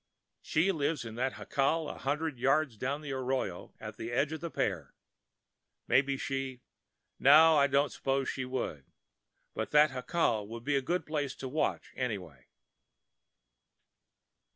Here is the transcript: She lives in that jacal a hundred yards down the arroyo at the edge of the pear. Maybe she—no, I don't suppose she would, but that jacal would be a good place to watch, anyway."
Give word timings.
She 0.41 0.71
lives 0.71 1.05
in 1.05 1.13
that 1.17 1.37
jacal 1.37 1.87
a 1.87 1.99
hundred 1.99 2.39
yards 2.39 2.75
down 2.75 3.01
the 3.01 3.11
arroyo 3.11 3.75
at 3.79 3.97
the 3.97 4.11
edge 4.11 4.31
of 4.31 4.41
the 4.41 4.49
pear. 4.49 4.95
Maybe 5.87 6.17
she—no, 6.17 7.55
I 7.57 7.67
don't 7.67 7.91
suppose 7.91 8.27
she 8.27 8.43
would, 8.43 8.85
but 9.53 9.69
that 9.69 9.91
jacal 9.91 10.47
would 10.47 10.63
be 10.63 10.75
a 10.75 10.81
good 10.81 11.05
place 11.05 11.35
to 11.35 11.47
watch, 11.47 11.91
anyway." 11.95 12.47